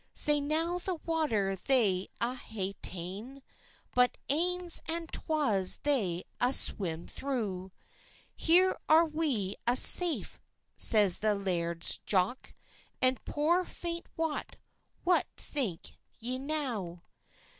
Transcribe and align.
Sae 0.15 0.39
now 0.41 0.79
the 0.79 0.95
water 0.95 1.55
they 1.55 2.07
a' 2.19 2.33
hae 2.33 2.73
tane, 2.81 3.43
By 3.93 4.09
anes 4.29 4.81
and 4.87 5.07
'twas 5.11 5.77
they 5.83 6.23
a' 6.39 6.53
swam 6.53 7.05
through 7.05 7.71
"Here 8.35 8.75
are 8.89 9.05
we 9.05 9.55
a' 9.67 9.75
safe," 9.75 10.39
says 10.75 11.19
the 11.19 11.35
Laird's 11.35 11.99
Jock, 11.99 12.55
"And, 12.99 13.23
poor 13.25 13.63
faint 13.63 14.07
Wat, 14.17 14.55
what 15.03 15.27
think 15.37 15.99
ye 16.17 16.39
now?" 16.39 17.03